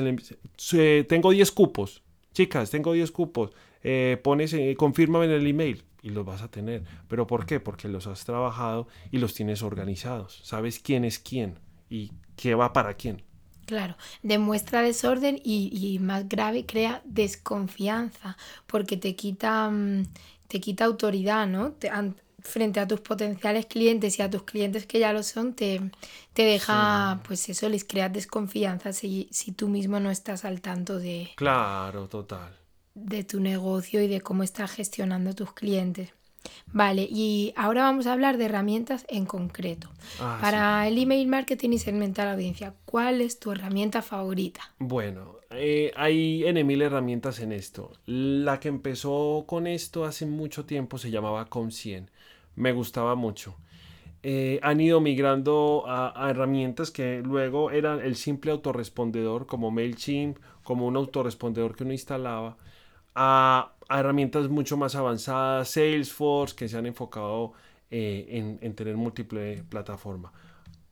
tengo 1.08 1.30
10 1.30 1.50
cupos. 1.52 2.02
Chicas, 2.32 2.70
tengo 2.70 2.92
10 2.92 3.10
cupos. 3.10 3.50
Eh, 3.82 4.20
pones, 4.22 4.52
eh, 4.54 4.74
confírmame 4.76 5.26
en 5.26 5.32
el 5.32 5.46
email 5.46 5.84
y 6.02 6.10
los 6.10 6.24
vas 6.24 6.42
a 6.42 6.50
tener. 6.50 6.84
¿Pero 7.08 7.26
por 7.26 7.46
qué? 7.46 7.60
Porque 7.60 7.88
los 7.88 8.06
has 8.06 8.24
trabajado 8.24 8.88
y 9.10 9.18
los 9.18 9.34
tienes 9.34 9.62
organizados. 9.62 10.40
Sabes 10.44 10.78
quién 10.78 11.04
es 11.04 11.18
quién 11.18 11.58
y 11.90 12.12
qué 12.36 12.54
va 12.54 12.72
para 12.72 12.94
quién. 12.94 13.22
Claro, 13.66 13.96
demuestra 14.22 14.82
desorden 14.82 15.40
y, 15.42 15.70
y 15.72 15.98
más 16.00 16.28
grave, 16.28 16.66
crea 16.66 17.00
desconfianza, 17.04 18.36
porque 18.66 18.96
te 18.96 19.14
quita, 19.14 19.70
mm, 19.70 20.04
te 20.48 20.60
quita 20.60 20.84
autoridad, 20.84 21.46
¿no? 21.46 21.72
Te- 21.72 21.90
frente 22.44 22.80
a 22.80 22.86
tus 22.88 23.00
potenciales 23.00 23.66
clientes 23.66 24.18
y 24.18 24.22
a 24.22 24.30
tus 24.30 24.42
clientes 24.42 24.86
que 24.86 24.98
ya 24.98 25.12
lo 25.12 25.22
son, 25.22 25.54
te, 25.54 25.80
te 26.32 26.42
deja, 26.44 27.20
pues 27.26 27.48
eso, 27.48 27.68
les 27.68 27.84
creas 27.84 28.12
desconfianza 28.12 28.92
si, 28.92 29.28
si 29.30 29.52
tú 29.52 29.68
mismo 29.68 30.00
no 30.00 30.10
estás 30.10 30.44
al 30.44 30.60
tanto 30.60 30.98
de, 30.98 31.30
Claro, 31.36 32.08
total. 32.08 32.56
de 32.94 33.24
tu 33.24 33.40
negocio 33.40 34.02
y 34.02 34.08
de 34.08 34.20
cómo 34.20 34.42
estás 34.42 34.70
gestionando 34.72 35.34
tus 35.34 35.52
clientes. 35.52 36.10
Vale, 36.72 37.06
y 37.08 37.52
ahora 37.56 37.82
vamos 37.82 38.06
a 38.08 38.12
hablar 38.12 38.36
de 38.36 38.46
herramientas 38.46 39.06
en 39.08 39.26
concreto. 39.26 39.88
Ah, 40.20 40.36
sí. 40.38 40.42
Para 40.42 40.88
el 40.88 40.98
email 40.98 41.28
marketing 41.28 41.70
y 41.70 41.78
segmentar 41.78 42.26
la 42.26 42.32
audiencia, 42.32 42.74
¿cuál 42.84 43.20
es 43.20 43.38
tu 43.38 43.52
herramienta 43.52 44.02
favorita? 44.02 44.60
Bueno, 44.80 45.36
eh, 45.50 45.92
hay 45.94 46.44
N 46.44 46.64
mil 46.64 46.82
herramientas 46.82 47.38
en 47.38 47.52
esto. 47.52 47.92
La 48.06 48.58
que 48.58 48.66
empezó 48.68 49.44
con 49.46 49.68
esto 49.68 50.04
hace 50.04 50.26
mucho 50.26 50.64
tiempo 50.64 50.98
se 50.98 51.12
llamaba 51.12 51.48
Com100. 51.48 52.08
Me 52.56 52.72
gustaba 52.72 53.14
mucho. 53.14 53.56
Eh, 54.24 54.60
han 54.62 54.80
ido 54.80 55.00
migrando 55.00 55.84
a, 55.86 56.30
herramientas 56.30 56.92
que 56.92 57.22
luego 57.24 57.72
eran 57.72 58.00
el 58.00 58.14
simple 58.14 58.52
autorrespondedor 58.52 59.46
como 59.46 59.70
MailChimp, 59.72 60.38
como 60.62 60.86
un 60.86 60.96
autorrespondedor 60.96 61.74
que 61.74 61.82
uno 61.84 61.92
instalaba, 61.92 62.56
a, 63.14 63.72
herramientas 63.90 64.48
mucho 64.48 64.76
más 64.76 64.94
avanzadas, 64.94 65.68
Salesforce, 65.70 66.54
que 66.54 66.68
se 66.68 66.78
han 66.78 66.86
enfocado 66.86 67.52
eh, 67.90 68.26
en, 68.30 68.58
en 68.62 68.74
tener 68.74 68.96
múltiple 68.96 69.64
plataforma. 69.68 70.32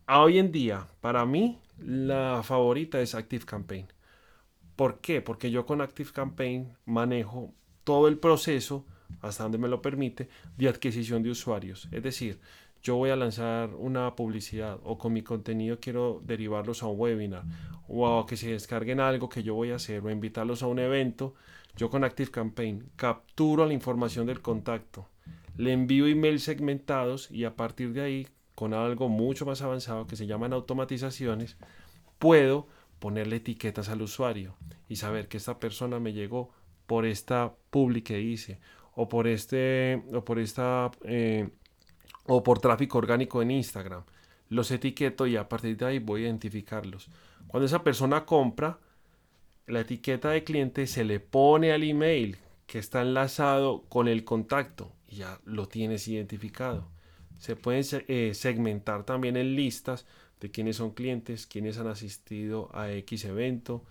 Hoy 0.09 0.39
en 0.39 0.51
día, 0.51 0.89
para 1.01 1.25
mí, 1.25 1.59
la 1.79 2.43
favorita 2.43 3.01
es 3.01 3.15
ActiveCampaign. 3.15 3.87
¿Por 4.75 5.01
qué? 5.01 5.21
Porque 5.23 5.51
yo 5.53 5.67
con 5.67 5.81
ActiveCampaign 5.81 6.77
manejo 6.85 7.55
todo 7.85 8.09
el 8.09 8.19
proceso, 8.19 8.87
hasta 9.21 9.43
donde 9.43 9.59
me 9.59 9.69
lo 9.69 9.83
permite, 9.83 10.29
de 10.57 10.69
adquisición 10.69 11.23
de 11.23 11.31
usuarios. 11.31 11.89
Es 11.93 12.03
decir, 12.03 12.41
yo 12.83 12.97
voy 12.97 13.11
a 13.11 13.17
lanzar 13.17 13.75
una 13.75 14.17
publicidad 14.17 14.79
o 14.85 14.97
con 14.97 15.13
mi 15.13 15.23
contenido 15.23 15.79
quiero 15.81 16.23
derivarlos 16.25 16.83
a 16.83 16.87
un 16.87 16.99
webinar 16.99 17.45
o 17.89 18.19
a 18.19 18.27
que 18.27 18.37
se 18.37 18.53
descarguen 18.53 19.01
algo 19.01 19.29
que 19.29 19.43
yo 19.43 19.55
voy 19.55 19.71
a 19.71 19.77
hacer 19.77 20.03
o 20.03 20.11
invitarlos 20.11 20.63
a 20.63 20.67
un 20.67 20.79
evento. 20.79 21.35
Yo 21.77 21.91
con 21.91 22.05
ActiveCampaign 22.05 22.91
capturo 22.97 23.67
la 23.67 23.75
información 23.75 24.27
del 24.27 24.41
contacto, 24.41 25.09
le 25.57 25.73
envío 25.73 26.07
emails 26.07 26.43
segmentados 26.43 27.31
y 27.31 27.45
a 27.45 27.55
partir 27.55 27.93
de 27.93 28.01
ahí, 28.01 28.29
con 28.55 28.73
algo 28.73 29.09
mucho 29.09 29.45
más 29.45 29.63
avanzado 29.63 30.07
que 30.07 30.17
se 30.17 30.27
llaman 30.27 30.53
automatizaciones, 30.53 31.57
puedo 32.19 32.67
ponerle 32.99 33.37
etiquetas 33.37 33.89
al 33.89 34.03
usuario 34.03 34.57
y 34.89 34.97
saber 34.97 35.29
que 35.29 35.37
esta 35.37 35.59
persona 35.59 36.01
me 36.01 36.13
llegó 36.13 36.51
por 36.87 37.07
esta 37.07 37.55
public 37.71 38.07
que 38.07 38.21
hice 38.21 38.59
o 38.95 39.09
por 39.09 39.27
este 39.27 40.03
o 40.13 40.25
por 40.25 40.39
esta 40.39 40.91
eh, 41.05 41.49
o 42.27 42.43
por 42.43 42.59
tráfico 42.59 42.99
orgánico 42.99 43.43
en 43.43 43.51
Instagram. 43.51 44.05
Los 44.49 44.71
etiqueto 44.71 45.27
y 45.27 45.37
a 45.37 45.49
partir 45.49 45.77
de 45.77 45.87
ahí 45.87 45.99
voy 45.99 46.23
a 46.23 46.27
identificarlos. 46.27 47.09
Cuando 47.47 47.67
esa 47.67 47.85
persona 47.85 48.25
compra, 48.25 48.79
la 49.67 49.81
etiqueta 49.81 50.31
de 50.31 50.45
cliente 50.45 50.87
se 50.87 51.05
le 51.05 51.21
pone 51.21 51.73
al 51.73 51.85
email 51.85 52.37
que 52.67 52.79
está 52.79 53.03
enlazado 53.03 53.83
con 53.89 54.09
el 54.09 54.25
contacto 54.25 54.93
y 55.09 55.17
ya 55.17 55.41
lo 55.45 55.67
tienes 55.67 56.07
identificado. 56.09 56.89
Se 57.39 57.57
pueden 57.57 57.85
eh, 58.09 58.33
segmentar 58.35 59.05
también 59.05 59.37
en 59.37 59.57
listas 59.57 60.07
de 60.41 60.51
quiénes 60.51 60.77
son 60.77 60.93
clientes, 60.93 61.47
quiénes 61.47 61.79
han 61.79 61.89
asistido 61.89 62.71
a 62.75 62.91
X 62.93 63.25
evento, 63.25 63.85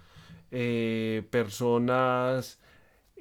eh, 0.51 1.27
personas 1.29 2.59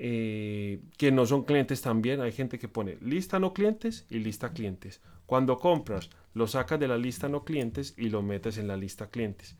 eh, 0.00 0.81
que 0.97 1.11
no 1.11 1.26
son 1.26 1.43
clientes 1.43 1.83
también. 1.83 2.21
Hay 2.21 2.31
gente 2.31 2.59
que 2.59 2.69
pone 2.69 2.99
lista 3.00 3.40
no 3.40 3.52
clientes 3.52 4.07
y 4.09 4.21
lista 4.21 4.52
clientes. 4.52 5.00
Cuando 5.26 5.59
compras, 5.59 6.09
lo 6.35 6.47
sacas 6.47 6.78
de 6.78 6.87
la 6.87 6.97
lista 6.97 7.28
no 7.28 7.45
clientes 7.45 7.95
y 7.99 8.09
lo 8.09 8.23
metes 8.23 8.59
en 8.59 8.69
la 8.69 8.76
lista 8.76 9.11
clientes. 9.11 9.57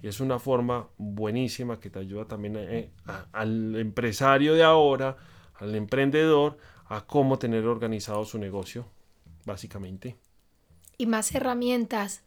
Y 0.00 0.08
es 0.08 0.18
una 0.20 0.38
forma 0.38 0.88
buenísima 0.96 1.78
que 1.78 1.90
te 1.90 1.98
ayuda 1.98 2.24
también 2.24 2.56
eh, 2.56 2.90
al 3.32 3.76
empresario 3.76 4.54
de 4.54 4.62
ahora, 4.62 5.18
al 5.56 5.74
emprendedor, 5.74 6.56
a 6.86 7.06
cómo 7.06 7.38
tener 7.38 7.66
organizado 7.66 8.24
su 8.24 8.38
negocio, 8.38 8.88
básicamente. 9.44 10.16
Y 10.96 11.04
más 11.04 11.34
herramientas 11.34 12.22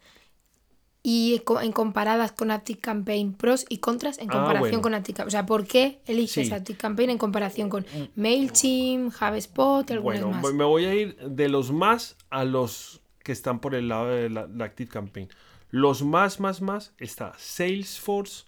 y 1.08 1.40
en 1.62 1.70
comparadas 1.70 2.32
con 2.32 2.50
Campaign 2.80 3.34
pros 3.34 3.64
y 3.68 3.78
contras 3.78 4.18
en 4.18 4.28
ah, 4.28 4.32
comparación 4.32 4.82
con 4.82 4.92
ActiveCampaign. 4.92 5.28
O 5.28 5.30
sea, 5.30 5.46
¿por 5.46 5.64
qué 5.64 6.00
eliges 6.04 6.48
sí. 6.48 6.74
Campaign 6.74 7.10
en 7.10 7.18
comparación 7.18 7.68
con 7.68 7.84
mm. 7.84 8.20
MailChimp, 8.20 9.12
HubSpot, 9.14 9.88
algunos 9.92 10.20
bueno, 10.20 10.30
más? 10.32 10.52
me 10.52 10.64
voy 10.64 10.84
a 10.84 10.94
ir 10.96 11.16
de 11.16 11.48
los 11.48 11.70
más 11.70 12.16
a 12.28 12.44
los 12.44 13.02
que 13.22 13.30
están 13.30 13.60
por 13.60 13.76
el 13.76 13.86
lado 13.86 14.08
de 14.08 14.30
la, 14.30 14.48
Active 14.58 14.90
Campaign. 14.90 15.28
Los 15.70 16.02
más, 16.02 16.40
más, 16.40 16.60
más 16.60 16.92
está 16.98 17.34
Salesforce, 17.38 18.46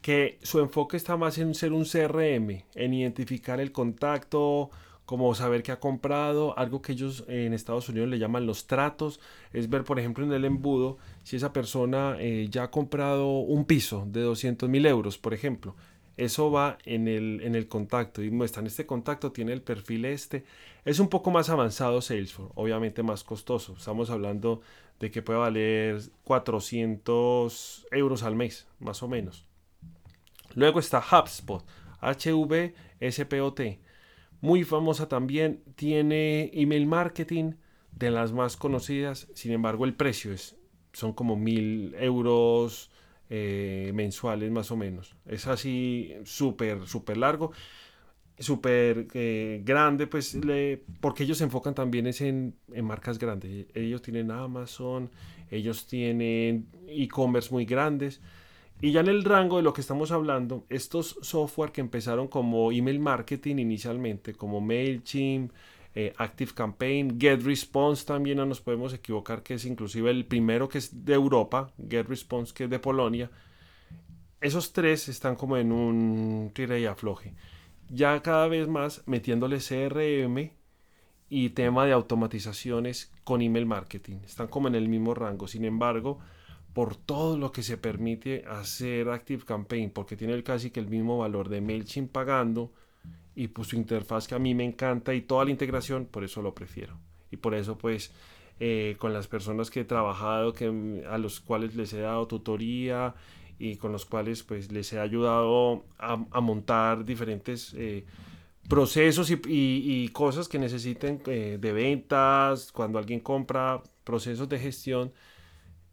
que 0.00 0.38
su 0.44 0.60
enfoque 0.60 0.96
está 0.96 1.16
más 1.16 1.38
en 1.38 1.56
ser 1.56 1.72
un 1.72 1.84
CRM, 1.84 2.62
en 2.76 2.94
identificar 2.94 3.58
el 3.58 3.72
contacto, 3.72 4.70
como 5.08 5.34
saber 5.34 5.62
qué 5.62 5.72
ha 5.72 5.80
comprado, 5.80 6.52
algo 6.58 6.82
que 6.82 6.92
ellos 6.92 7.24
en 7.28 7.54
Estados 7.54 7.88
Unidos 7.88 8.10
le 8.10 8.18
llaman 8.18 8.44
los 8.44 8.66
tratos, 8.66 9.20
es 9.54 9.70
ver 9.70 9.82
por 9.82 9.98
ejemplo 9.98 10.22
en 10.22 10.34
el 10.34 10.44
embudo 10.44 10.98
si 11.22 11.36
esa 11.36 11.50
persona 11.50 12.16
eh, 12.20 12.48
ya 12.50 12.64
ha 12.64 12.70
comprado 12.70 13.38
un 13.38 13.64
piso 13.64 14.04
de 14.06 14.20
200 14.20 14.68
mil 14.68 14.84
euros, 14.84 15.16
por 15.16 15.32
ejemplo. 15.32 15.74
Eso 16.18 16.50
va 16.50 16.76
en 16.84 17.08
el, 17.08 17.40
en 17.42 17.54
el 17.54 17.68
contacto 17.68 18.22
y 18.22 18.30
muestran 18.30 18.66
este 18.66 18.84
contacto, 18.84 19.32
tiene 19.32 19.54
el 19.54 19.62
perfil 19.62 20.04
este. 20.04 20.44
Es 20.84 20.98
un 20.98 21.08
poco 21.08 21.30
más 21.30 21.48
avanzado 21.48 22.02
Salesforce, 22.02 22.52
obviamente 22.54 23.02
más 23.02 23.24
costoso. 23.24 23.76
Estamos 23.78 24.10
hablando 24.10 24.60
de 25.00 25.10
que 25.10 25.22
puede 25.22 25.38
valer 25.38 26.02
400 26.24 27.86
euros 27.92 28.22
al 28.24 28.36
mes, 28.36 28.66
más 28.78 29.02
o 29.02 29.08
menos. 29.08 29.46
Luego 30.54 30.80
está 30.80 30.98
HubSpot, 30.98 31.64
H-V-S-P-O-T 32.02 33.87
muy 34.40 34.64
famosa 34.64 35.08
también, 35.08 35.62
tiene 35.74 36.50
email 36.54 36.86
marketing, 36.86 37.52
de 37.92 38.10
las 38.10 38.32
más 38.32 38.56
conocidas, 38.56 39.28
sin 39.34 39.52
embargo 39.52 39.84
el 39.84 39.94
precio 39.94 40.32
es, 40.32 40.56
son 40.92 41.12
como 41.12 41.36
mil 41.36 41.94
euros 41.98 42.90
eh, 43.28 43.90
mensuales 43.94 44.50
más 44.50 44.70
o 44.70 44.76
menos. 44.76 45.16
Es 45.26 45.46
así 45.46 46.12
súper, 46.24 46.86
súper 46.86 47.16
largo, 47.16 47.52
súper 48.38 49.08
eh, 49.14 49.62
grande, 49.64 50.06
pues 50.06 50.34
le, 50.34 50.84
porque 51.00 51.24
ellos 51.24 51.38
se 51.38 51.44
enfocan 51.44 51.74
también 51.74 52.06
es 52.06 52.20
en, 52.20 52.54
en 52.72 52.84
marcas 52.84 53.18
grandes. 53.18 53.66
Ellos 53.74 54.00
tienen 54.02 54.30
Amazon, 54.30 55.10
ellos 55.50 55.86
tienen 55.86 56.68
e-commerce 56.86 57.50
muy 57.50 57.64
grandes. 57.64 58.20
Y 58.80 58.92
ya 58.92 59.00
en 59.00 59.08
el 59.08 59.24
rango 59.24 59.56
de 59.56 59.64
lo 59.64 59.72
que 59.72 59.80
estamos 59.80 60.12
hablando, 60.12 60.64
estos 60.68 61.18
software 61.20 61.72
que 61.72 61.80
empezaron 61.80 62.28
como 62.28 62.70
email 62.70 63.00
marketing 63.00 63.56
inicialmente, 63.56 64.34
como 64.34 64.60
MailChimp, 64.60 65.52
eh, 65.94 66.12
ActiveCampaign, 66.16 67.18
GetResponse 67.18 68.06
también 68.06 68.36
no 68.36 68.46
nos 68.46 68.60
podemos 68.60 68.94
equivocar 68.94 69.42
que 69.42 69.54
es 69.54 69.64
inclusive 69.64 70.10
el 70.10 70.26
primero 70.26 70.68
que 70.68 70.78
es 70.78 71.04
de 71.04 71.14
Europa, 71.14 71.72
GetResponse 71.88 72.54
que 72.54 72.64
es 72.64 72.70
de 72.70 72.78
Polonia. 72.78 73.30
Esos 74.40 74.72
tres 74.72 75.08
están 75.08 75.34
como 75.34 75.56
en 75.56 75.72
un 75.72 76.52
tire 76.54 76.80
y 76.80 76.86
afloje. 76.86 77.34
Ya 77.90 78.22
cada 78.22 78.46
vez 78.46 78.68
más 78.68 79.02
metiéndole 79.06 79.58
CRM 79.58 80.52
y 81.28 81.50
tema 81.50 81.84
de 81.84 81.92
automatizaciones 81.92 83.12
con 83.24 83.42
email 83.42 83.66
marketing. 83.66 84.18
Están 84.24 84.46
como 84.46 84.68
en 84.68 84.76
el 84.76 84.88
mismo 84.88 85.14
rango. 85.14 85.48
Sin 85.48 85.64
embargo, 85.64 86.20
por 86.72 86.96
todo 86.96 87.38
lo 87.38 87.52
que 87.52 87.62
se 87.62 87.76
permite 87.76 88.44
hacer 88.46 89.08
Active 89.08 89.44
Campaign, 89.44 89.90
porque 89.90 90.16
tiene 90.16 90.40
casi 90.42 90.70
que 90.70 90.80
el 90.80 90.88
mismo 90.88 91.18
valor 91.18 91.48
de 91.48 91.60
MailChimp 91.60 92.12
pagando 92.12 92.72
y 93.34 93.48
pues 93.48 93.68
su 93.68 93.76
interfaz 93.76 94.28
que 94.28 94.34
a 94.34 94.38
mí 94.38 94.54
me 94.54 94.64
encanta 94.64 95.14
y 95.14 95.22
toda 95.22 95.44
la 95.44 95.50
integración, 95.50 96.06
por 96.06 96.24
eso 96.24 96.42
lo 96.42 96.54
prefiero. 96.54 96.98
Y 97.30 97.36
por 97.36 97.54
eso 97.54 97.78
pues 97.78 98.12
eh, 98.60 98.96
con 98.98 99.12
las 99.12 99.28
personas 99.28 99.70
que 99.70 99.80
he 99.80 99.84
trabajado, 99.84 100.52
que, 100.52 101.04
a 101.08 101.18
los 101.18 101.40
cuales 101.40 101.76
les 101.76 101.92
he 101.92 102.00
dado 102.00 102.26
tutoría 102.26 103.14
y 103.58 103.76
con 103.76 103.92
los 103.92 104.04
cuales 104.04 104.42
pues 104.42 104.72
les 104.72 104.92
he 104.92 104.98
ayudado 104.98 105.84
a, 105.98 106.40
montar 106.40 107.04
diferentes 107.04 107.74
eh, 107.76 108.04
procesos 108.68 109.30
y, 109.30 110.08
cosas 110.12 110.48
que 110.48 110.58
necesiten 110.58 111.22
eh, 111.26 111.58
de 111.60 111.72
ventas, 111.72 112.72
cuando 112.72 112.98
alguien 112.98 113.20
compra, 113.20 113.82
procesos 114.04 114.48
de 114.48 114.58
gestión 114.58 115.12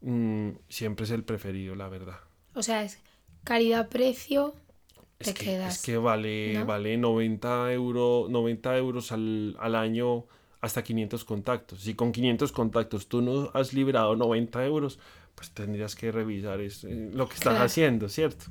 Mm, 0.05 0.51
siempre 0.69 1.05
es 1.05 1.11
el 1.11 1.23
preferido, 1.23 1.73
la 1.73 1.89
verdad. 1.89 2.19
O 2.53 2.61
sea, 2.61 2.83
es 2.83 2.99
calidad-precio, 3.43 4.53
te 5.17 5.31
es 5.31 5.35
que, 5.35 5.45
quedas. 5.45 5.77
Es 5.77 5.81
que 5.81 5.97
vale, 5.97 6.63
vale 6.63 6.95
90, 6.95 7.73
euro, 7.73 8.27
90 8.29 8.77
euros 8.77 9.11
al, 9.11 9.57
año 9.75 10.25
hasta 10.61 10.83
500 10.83 11.25
contactos. 11.25 11.81
Si 11.81 11.95
con 11.95 12.11
500 12.11 12.51
contactos 12.51 13.07
tú 13.07 13.23
no 13.23 13.49
has 13.55 13.73
liberado 13.73 14.15
90 14.15 14.63
euros, 14.65 14.99
pues 15.33 15.49
tendrías 15.49 15.95
que 15.95 16.11
revisar 16.11 16.61
eh, 16.61 16.69
lo 17.11 17.27
que 17.27 17.33
estás 17.33 17.59
haciendo, 17.59 18.07
¿cierto? 18.07 18.45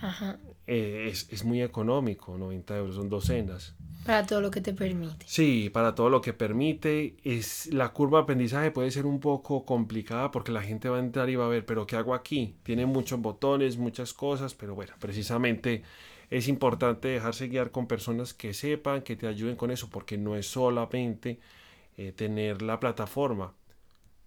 Ajá. 0.00 0.40
Eh, 0.66 1.08
es, 1.10 1.28
es, 1.30 1.44
muy 1.44 1.60
económico, 1.60 2.38
90 2.38 2.76
euros, 2.76 2.94
son 2.94 3.08
docenas. 3.08 3.74
Para 4.06 4.26
todo 4.26 4.40
lo 4.40 4.50
que 4.50 4.60
te 4.60 4.72
permite. 4.72 5.24
Sí, 5.28 5.70
para 5.70 5.94
todo 5.94 6.08
lo 6.08 6.20
que 6.20 6.32
permite. 6.32 7.16
Es, 7.22 7.72
la 7.72 7.92
curva 7.92 8.18
de 8.18 8.22
aprendizaje 8.24 8.70
puede 8.70 8.90
ser 8.90 9.06
un 9.06 9.20
poco 9.20 9.64
complicada 9.64 10.30
porque 10.30 10.52
la 10.52 10.62
gente 10.62 10.88
va 10.88 10.96
a 10.96 11.00
entrar 11.00 11.30
y 11.30 11.36
va 11.36 11.46
a 11.46 11.48
ver, 11.48 11.64
pero 11.64 11.86
¿qué 11.86 11.96
hago 11.96 12.14
aquí? 12.14 12.56
Tiene 12.62 12.86
muchos 12.86 13.20
botones, 13.20 13.76
muchas 13.76 14.12
cosas, 14.12 14.54
pero 14.54 14.74
bueno, 14.74 14.92
precisamente 14.98 15.82
es 16.30 16.48
importante 16.48 17.08
dejarse 17.08 17.48
guiar 17.48 17.70
con 17.70 17.86
personas 17.86 18.34
que 18.34 18.54
sepan, 18.54 19.02
que 19.02 19.16
te 19.16 19.28
ayuden 19.28 19.56
con 19.56 19.70
eso, 19.70 19.88
porque 19.88 20.18
no 20.18 20.36
es 20.36 20.46
solamente 20.46 21.38
eh, 21.96 22.12
tener 22.12 22.62
la 22.62 22.80
plataforma. 22.80 23.52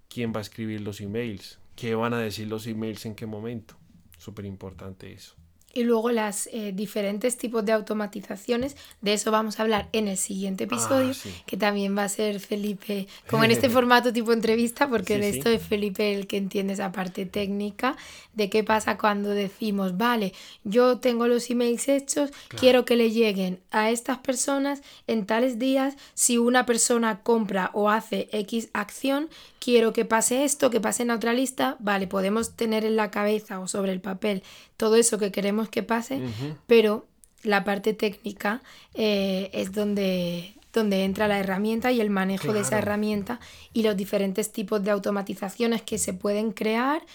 ¿Quién 0.08 0.32
va 0.34 0.40
a 0.40 0.42
escribir 0.42 0.82
los 0.82 1.02
emails? 1.02 1.60
¿Qué 1.76 1.96
van 1.96 2.14
a 2.14 2.20
decir 2.20 2.48
los 2.48 2.68
emails 2.68 3.06
en 3.06 3.16
qué 3.16 3.26
momento? 3.26 3.76
Súper 4.18 4.46
importante 4.46 5.12
eso 5.12 5.36
y 5.76 5.84
luego 5.84 6.10
las 6.10 6.48
eh, 6.54 6.72
diferentes 6.74 7.38
tipos 7.38 7.64
de 7.66 7.74
automatizaciones. 7.74 8.78
De 9.02 9.14
eso 9.14 9.30
vamos 9.30 9.60
a 9.60 9.64
hablar 9.64 9.90
en 9.92 10.08
el 10.08 10.18
siguiente 10.18 10.64
ah, 10.64 10.68
episodio, 10.68 11.12
que 11.46 11.58
también 11.58 11.96
va 11.96 12.06
a 12.06 12.10
ser 12.10 12.40
Felipe, 12.40 13.08
como 13.30 13.44
en 13.44 13.52
este 13.52 13.70
formato 13.70 14.12
tipo 14.12 14.32
entrevista, 14.32 14.88
porque 14.88 15.20
de 15.20 15.30
esto 15.30 15.50
es 15.50 15.62
Felipe 15.62 16.14
el 16.14 16.28
que 16.28 16.38
entiende 16.38 16.74
esa 16.74 16.94
parte 16.94 17.26
técnica 17.26 17.98
de 18.34 18.50
qué 18.50 18.64
pasa 18.64 18.98
cuando 18.98 19.30
decimos, 19.30 19.98
vale, 19.98 20.34
yo 20.64 21.00
tengo 21.00 21.28
los 21.28 21.50
emails 21.50 21.88
hechos, 21.90 22.32
quiero 22.50 22.86
que 22.86 22.96
le 22.96 23.12
lleguen 23.12 23.60
a 23.72 23.90
estas 23.90 24.18
personas 24.20 24.82
en 25.08 25.26
tales 25.26 25.60
días, 25.60 25.96
si 26.14 26.38
una 26.38 26.66
persona 26.66 27.22
compra 27.22 27.70
o 27.74 27.90
hace 27.90 28.30
X 28.32 28.70
acción, 28.74 29.30
quiero 29.60 29.94
que 29.94 30.06
pase 30.06 30.44
esto, 30.44 30.70
que 30.70 30.80
pase 30.80 31.04
en 31.04 31.12
otra 31.12 31.34
lista, 31.34 31.76
vale, 31.80 32.08
podemos 32.08 32.56
tener 32.56 32.86
en 32.86 32.96
la 32.96 33.10
cabeza 33.10 33.60
o 33.60 33.68
sobre 33.68 33.92
el 33.94 34.00
papel 34.00 34.44
todo 34.78 34.96
eso 34.96 35.18
que 35.18 35.32
queremos 35.32 35.70
que 35.70 35.84
pase, 35.84 36.22
pero 36.68 37.08
la 37.44 37.64
parte 37.64 37.94
técnica 37.94 38.62
eh, 38.94 39.50
es 39.54 39.72
donde, 39.72 40.56
donde 40.74 41.04
entra 41.04 41.28
la 41.28 41.40
herramienta 41.40 41.92
y 41.92 42.02
el 42.02 42.10
manejo 42.10 42.54
de 42.54 42.62
esa 42.62 42.80
herramienta 42.80 43.40
y 43.74 43.84
los 43.84 43.96
diferentes 43.96 44.52
tipos 44.52 44.84
de 44.84 44.92
automatizaciones 44.92 45.82
que 45.82 45.98
se 45.98 46.14
pueden 46.14 46.52
crear 46.52 47.06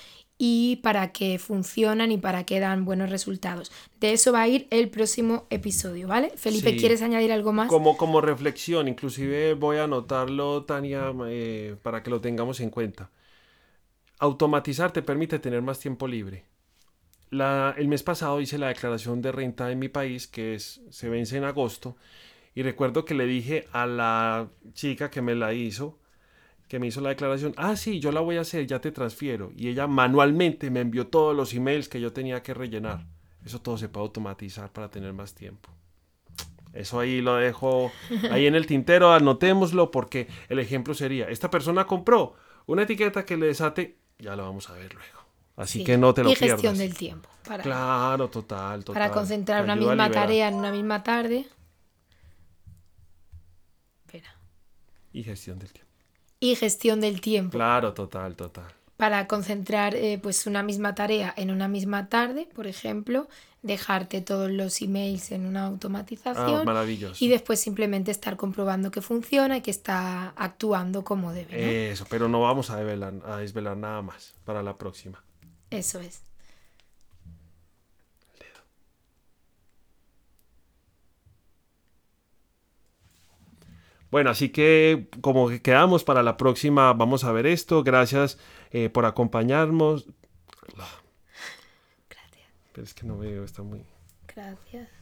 y 0.42 0.76
para 0.76 1.12
qué 1.12 1.38
funcionan 1.38 2.12
y 2.12 2.16
para 2.16 2.44
qué 2.44 2.60
dan 2.60 2.86
buenos 2.86 3.10
resultados. 3.10 3.70
De 4.00 4.14
eso 4.14 4.32
va 4.32 4.40
a 4.40 4.48
ir 4.48 4.68
el 4.70 4.88
próximo 4.88 5.46
episodio, 5.50 6.08
¿vale? 6.08 6.32
Felipe, 6.36 6.70
Sí. 6.70 6.76
¿quieres 6.78 7.02
añadir 7.02 7.30
algo 7.30 7.52
más? 7.52 7.68
Como, 7.68 7.98
como 7.98 8.22
reflexión, 8.22 8.88
inclusive 8.88 9.52
voy 9.52 9.76
a 9.76 9.84
anotarlo, 9.84 10.64
Tania, 10.64 11.12
eh, 11.26 11.76
para 11.82 12.02
que 12.02 12.08
lo 12.08 12.22
tengamos 12.22 12.60
en 12.60 12.70
cuenta. 12.70 13.10
Automatizar 14.18 14.92
te 14.92 15.02
permite 15.02 15.38
tener 15.38 15.60
más 15.60 15.78
tiempo 15.78 16.08
libre. 16.08 16.44
La- 17.30 17.74
el 17.78 17.88
mes 17.88 18.02
pasado 18.02 18.40
hice 18.40 18.58
la 18.58 18.68
declaración 18.68 19.22
de 19.22 19.32
renta 19.32 19.70
en 19.70 19.78
mi 19.78 19.88
país, 19.88 20.26
que 20.26 20.54
es, 20.54 20.80
se 20.90 21.08
vence 21.08 21.36
en 21.36 21.44
agosto, 21.44 21.96
y 22.54 22.62
recuerdo 22.62 23.04
que 23.04 23.14
le 23.14 23.26
dije 23.26 23.68
a 23.72 23.86
la 23.86 24.48
chica 24.72 25.10
que 25.10 25.22
me 25.22 25.34
la 25.36 25.52
hizo, 25.54 25.98
que 26.68 26.78
me 26.78 26.86
hizo 26.88 27.00
la 27.00 27.10
declaración, 27.10 27.52
ah, 27.56 27.76
sí, 27.76 28.00
yo 28.00 28.12
la 28.12 28.20
voy 28.20 28.36
a 28.36 28.42
hacer, 28.42 28.66
ya 28.66 28.80
te 28.80 28.92
transfiero. 28.92 29.52
Y 29.56 29.68
ella 29.68 29.86
manualmente 29.86 30.70
me 30.70 30.80
envió 30.80 31.06
todos 31.06 31.34
los 31.36 31.54
emails 31.54 31.88
que 31.88 32.00
yo 32.00 32.12
tenía 32.12 32.42
que 32.42 32.54
rellenar. 32.54 33.06
Eso 33.44 33.60
todo 33.60 33.78
se 33.78 33.88
puede 33.88 34.04
automatizar 34.06 34.72
para 34.72 34.90
tener 34.90 35.12
más 35.12 35.34
tiempo. 35.34 35.70
Eso 36.72 37.00
ahí 37.00 37.20
lo 37.20 37.36
dejo 37.36 37.90
ahí 38.30 38.46
en 38.46 38.54
el 38.54 38.66
tintero, 38.66 39.12
anotémoslo 39.12 39.90
porque 39.90 40.28
el 40.48 40.60
ejemplo 40.60 40.94
sería, 40.94 41.28
esta 41.28 41.50
persona 41.50 41.86
compró 41.86 42.34
una 42.66 42.82
etiqueta 42.82 43.24
que 43.24 43.36
le 43.36 43.46
desate, 43.46 43.96
ya 44.18 44.36
lo 44.36 44.44
vamos 44.44 44.70
a 44.70 44.74
ver 44.74 44.94
luego. 44.94 45.18
Así 45.60 45.80
Sí. 45.80 45.84
que 45.84 45.98
no 45.98 46.14
te 46.14 46.22
lo 46.24 46.30
y 46.30 46.34
gestión 46.36 46.58
pierdas. 46.60 46.78
del 46.78 46.94
tiempo. 46.96 47.28
Para, 47.46 47.62
Claro, 47.62 48.30
total, 48.30 48.82
total. 48.84 48.94
para 49.02 49.12
concentrar 49.12 49.62
una 49.64 49.76
misma 49.76 50.10
tarea 50.10 50.48
en 50.48 50.54
una 50.54 50.70
misma 50.70 51.02
tarde. 51.02 51.46
Espera. 54.06 54.34
Y 55.12 55.22
gestión 55.22 55.58
del 55.58 55.70
tiempo. 55.72 55.90
Y 56.40 56.54
gestión 56.54 57.00
del 57.00 57.20
tiempo. 57.20 57.52
Claro, 57.58 57.92
total, 57.92 58.34
total. 58.36 58.72
Para 58.96 59.26
concentrar 59.26 59.94
eh, 59.94 60.18
pues 60.22 60.46
una 60.46 60.62
misma 60.62 60.94
tarea 60.94 61.32
en 61.36 61.50
una 61.50 61.68
misma 61.68 62.08
tarde, 62.08 62.48
por 62.54 62.66
ejemplo, 62.66 63.28
dejarte 63.62 64.20
todos 64.22 64.50
los 64.50 64.80
emails 64.82 65.30
en 65.32 65.46
una 65.46 65.64
Ah, 65.64 65.66
automatización 65.68 66.64
maravilloso. 66.64 67.22
y 67.22 67.28
después 67.28 67.60
simplemente 67.60 68.10
estar 68.10 68.36
comprobando 68.36 68.90
que 68.90 69.00
funciona 69.02 69.58
y 69.58 69.60
que 69.62 69.70
está 69.70 70.30
actuando 70.36 71.02
como 71.04 71.32
debe. 71.32 71.52
¿no? 71.52 71.58
Eso, 71.92 72.06
pero 72.08 72.28
no 72.28 72.40
vamos 72.40 72.70
a 72.70 72.76
desvelar, 72.76 73.14
a 73.26 73.36
desvelar 73.38 73.76
nada 73.76 74.00
más 74.02 74.34
para 74.44 74.62
la 74.62 74.76
próxima. 74.76 75.22
Eso 75.70 76.00
es. 76.00 76.22
Bueno, 84.10 84.30
así 84.30 84.48
que 84.48 85.08
como 85.20 85.48
que 85.48 85.62
quedamos 85.62 86.02
para 86.02 86.22
la 86.24 86.36
próxima, 86.36 86.92
vamos 86.92 87.22
a 87.22 87.32
ver 87.32 87.46
esto. 87.46 87.84
Gracias 87.84 88.38
eh, 88.72 88.88
por 88.90 89.06
acompañarnos. 89.06 90.08
Gracias. 92.08 92.48
Pero 92.72 92.84
es 92.84 92.94
que 92.94 93.06
no 93.06 93.18
veo, 93.18 93.44
está 93.44 93.62
muy... 93.62 93.84
Gracias. 94.34 94.99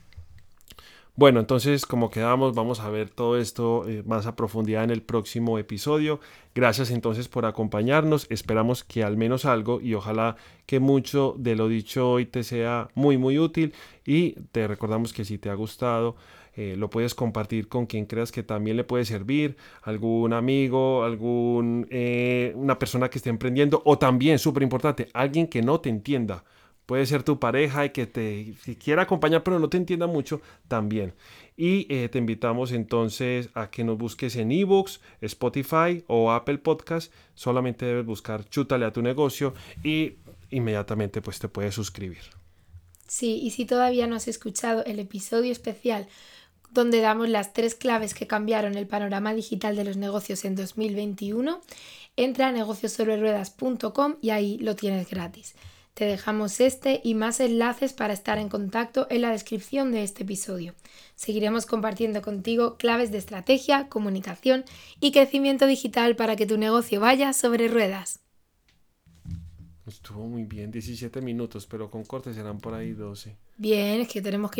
Bueno, 1.18 1.40
entonces 1.40 1.84
como 1.84 2.10
quedamos, 2.10 2.54
vamos 2.54 2.78
a 2.78 2.90
ver 2.90 3.10
todo 3.10 3.38
esto 3.38 3.88
eh, 3.88 4.04
más 4.06 4.26
a 4.26 4.37
profundidad 4.37 4.84
en 4.84 4.90
el 4.90 5.02
próximo 5.02 5.58
episodio. 5.58 6.20
Gracias 6.54 6.92
entonces 6.92 7.26
por 7.26 7.44
acompañarnos. 7.44 8.28
Esperamos 8.30 8.84
que 8.84 9.02
al 9.02 9.16
menos 9.16 9.44
algo 9.44 9.80
y 9.80 9.94
ojalá 9.94 10.37
que 10.64 10.78
mucho 10.78 11.34
de 11.37 11.56
lo 11.56 11.66
dicho 11.66 12.08
hoy 12.08 12.25
te 12.25 12.44
sea 12.44 12.87
muy 12.94 13.18
muy 13.18 13.37
útil 13.37 13.75
y 14.06 14.34
te 14.52 14.68
recordamos 14.68 15.12
que 15.12 15.25
si 15.25 15.38
te 15.38 15.50
ha 15.50 15.54
gustado 15.54 16.14
eh, 16.54 16.76
lo 16.78 16.88
puedes 16.88 17.16
compartir 17.16 17.66
con 17.66 17.87
quien 17.87 18.06
creas 18.06 18.30
que 18.30 18.44
también 18.44 18.76
le 18.76 18.84
puede 18.84 19.04
servir, 19.04 19.56
algún 19.82 20.32
amigo, 20.32 21.02
algún 21.02 21.88
eh, 21.90 22.52
una 22.54 22.78
persona 22.78 23.10
que 23.10 23.18
esté 23.18 23.30
emprendiendo 23.30 23.82
o 23.84 23.98
también 23.98 24.38
súper 24.38 24.62
importante, 24.62 25.08
alguien 25.14 25.48
que 25.48 25.62
no 25.62 25.80
te 25.80 25.88
entienda. 25.88 26.44
Puede 26.88 27.04
ser 27.04 27.23
tu 27.23 27.38
pareja 27.38 27.85
y 27.85 27.90
que 27.90 28.07
te 28.07 28.54
quiera 28.83 29.02
acompañar 29.02 29.42
pero 29.42 29.59
no 29.59 29.68
te 29.68 29.76
entienda 29.76 30.07
mucho 30.07 30.40
también. 30.68 31.12
Y 31.54 31.87
eh, 31.90 32.09
te 32.09 32.16
invitamos 32.16 32.73
entonces 32.73 33.50
a 33.52 33.68
que 33.68 33.85
nos 33.85 33.99
busques 33.99 34.37
en 34.37 34.50
ebooks, 34.50 35.02
Spotify 35.21 36.02
o 36.07 36.33
Apple 36.33 36.57
Podcast. 36.57 37.12
Solamente 37.35 37.85
debes 37.85 38.07
buscar 38.07 38.48
Chútale 38.48 38.87
a 38.87 38.90
tu 38.90 39.03
negocio 39.03 39.53
y 39.85 40.14
inmediatamente 40.48 41.20
pues 41.20 41.38
te 41.38 41.51
puedes 41.51 41.74
suscribir. 41.74 42.22
Sí, 43.07 43.38
y 43.42 43.51
si 43.51 43.66
todavía 43.66 44.07
no 44.07 44.16
has 44.16 44.27
escuchado 44.27 44.83
el 44.87 44.98
episodio 44.98 45.53
especial 45.53 46.09
donde 46.70 47.03
damos 47.03 47.29
las 47.29 47.53
tres 47.53 47.74
claves 47.74 48.14
que 48.14 48.27
cambiaron 48.27 48.77
el 48.79 48.87
panorama 48.87 49.35
digital 49.35 49.77
de 49.77 49.85
los 49.85 49.98
negocios 49.98 50.42
en 50.46 50.57
2021, 50.57 51.61
entra 52.16 52.48
a 52.48 52.53
negociosobreruedas.com 52.53 54.16
y 54.22 54.31
ahí 54.31 54.57
lo 54.57 54.74
tienes 54.74 55.11
gratis. 55.11 55.55
Te 55.98 56.04
dejamos 56.04 56.61
este 56.61 57.00
y 57.02 57.14
más 57.14 57.40
enlaces 57.40 57.92
para 57.92 58.12
estar 58.12 58.38
en 58.38 58.48
contacto 58.48 59.08
en 59.11 59.20
la 59.22 59.32
descripción 59.32 59.90
de 59.90 60.04
este 60.04 60.22
episodio. 60.22 60.76
Seguiremos 61.16 61.66
compartiendo 61.66 62.22
contigo 62.22 62.76
claves 62.76 63.11
de 63.11 63.18
estrategia, 63.18 63.88
comunicación 63.88 64.64
y 65.00 65.11
crecimiento 65.11 65.66
digital 65.66 66.14
para 66.14 66.37
que 66.37 66.46
tu 66.46 66.56
negocio 66.56 67.00
vaya 67.00 67.32
sobre 67.32 67.66
ruedas. 67.66 68.20
Estuvo 69.88 70.28
muy 70.28 70.44
bien, 70.44 70.70
17 70.70 71.20
minutos, 71.20 71.66
pero 71.66 71.90
con 71.90 72.04
cortes 72.04 72.37
serán 72.37 72.58
por 72.58 72.74
ahí 72.74 72.92
12. 72.92 73.37
Bien, 73.56 74.00
es 74.00 74.06
que 74.06 74.22
tenemos 74.22 74.52
que 74.52 74.54
ir 74.54 74.56